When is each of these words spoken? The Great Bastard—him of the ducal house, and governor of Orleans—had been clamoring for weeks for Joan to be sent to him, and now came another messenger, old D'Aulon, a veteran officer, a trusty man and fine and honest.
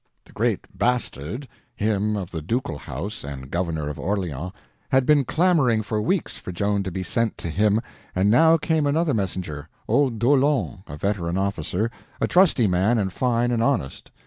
The 0.25 0.33
Great 0.33 0.65
Bastard—him 0.75 2.17
of 2.17 2.31
the 2.31 2.41
ducal 2.41 2.79
house, 2.79 3.23
and 3.23 3.51
governor 3.51 3.87
of 3.87 3.99
Orleans—had 3.99 5.05
been 5.05 5.23
clamoring 5.25 5.83
for 5.83 6.01
weeks 6.01 6.37
for 6.37 6.51
Joan 6.51 6.81
to 6.81 6.91
be 6.91 7.03
sent 7.03 7.37
to 7.37 7.51
him, 7.51 7.79
and 8.15 8.31
now 8.31 8.57
came 8.57 8.87
another 8.87 9.13
messenger, 9.13 9.69
old 9.87 10.17
D'Aulon, 10.17 10.81
a 10.87 10.97
veteran 10.97 11.37
officer, 11.37 11.91
a 12.19 12.25
trusty 12.27 12.65
man 12.65 12.97
and 12.97 13.13
fine 13.13 13.51
and 13.51 13.61
honest. 13.61 14.09